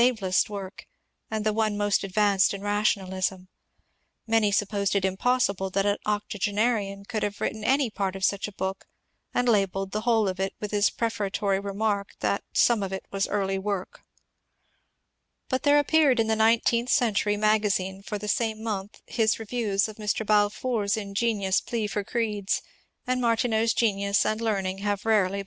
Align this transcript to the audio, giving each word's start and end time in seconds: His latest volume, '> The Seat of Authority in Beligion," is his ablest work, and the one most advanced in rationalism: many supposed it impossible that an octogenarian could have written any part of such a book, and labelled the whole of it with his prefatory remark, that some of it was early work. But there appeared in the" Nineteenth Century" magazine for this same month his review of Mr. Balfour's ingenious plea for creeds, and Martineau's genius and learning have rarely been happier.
His 0.01 0.15
latest 0.19 0.47
volume, 0.47 0.61
'> 1.03 1.29
The 1.29 1.37
Seat 1.37 1.47
of 1.47 1.57
Authority 1.57 2.07
in 2.07 2.09
Beligion," 2.09 2.09
is 2.09 2.09
his 2.09 2.09
ablest 2.09 2.09
work, 2.09 2.09
and 2.09 2.15
the 2.17 2.17
one 2.17 2.17
most 2.17 2.39
advanced 2.41 2.53
in 2.55 2.61
rationalism: 3.05 3.47
many 4.25 4.51
supposed 4.51 4.95
it 4.95 5.05
impossible 5.05 5.69
that 5.69 5.85
an 5.85 5.97
octogenarian 6.07 7.05
could 7.05 7.21
have 7.21 7.39
written 7.39 7.63
any 7.63 7.89
part 7.91 8.15
of 8.15 8.23
such 8.23 8.47
a 8.47 8.51
book, 8.51 8.87
and 9.35 9.47
labelled 9.47 9.91
the 9.91 10.01
whole 10.01 10.27
of 10.27 10.39
it 10.39 10.55
with 10.59 10.71
his 10.71 10.89
prefatory 10.89 11.59
remark, 11.59 12.15
that 12.21 12.43
some 12.51 12.81
of 12.81 12.91
it 12.91 13.05
was 13.11 13.27
early 13.27 13.59
work. 13.59 14.01
But 15.49 15.61
there 15.61 15.77
appeared 15.77 16.19
in 16.19 16.25
the" 16.25 16.35
Nineteenth 16.45 16.89
Century" 16.89 17.37
magazine 17.37 18.01
for 18.01 18.17
this 18.17 18.33
same 18.33 18.63
month 18.63 19.03
his 19.05 19.37
review 19.37 19.73
of 19.73 19.83
Mr. 20.01 20.25
Balfour's 20.25 20.97
ingenious 20.97 21.61
plea 21.61 21.85
for 21.85 22.03
creeds, 22.03 22.63
and 23.05 23.21
Martineau's 23.21 23.75
genius 23.75 24.25
and 24.25 24.41
learning 24.41 24.79
have 24.79 25.05
rarely 25.05 25.25
been 25.25 25.33
happier. 25.33 25.39